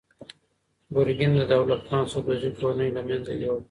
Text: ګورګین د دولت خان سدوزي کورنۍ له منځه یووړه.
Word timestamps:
ګورګین 0.93 1.31
د 1.39 1.41
دولت 1.53 1.81
خان 1.87 2.03
سدوزي 2.11 2.49
کورنۍ 2.59 2.89
له 2.95 3.01
منځه 3.07 3.31
یووړه. 3.41 3.59